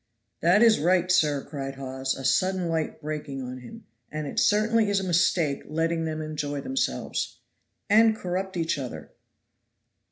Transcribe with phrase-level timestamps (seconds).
[0.41, 4.89] "That is right, sir," cried Hawes, a sudden light breaking on him, "and it certainly
[4.89, 7.37] is a mistake letting them enjoy themselves."
[7.87, 9.11] "And corrupt each other."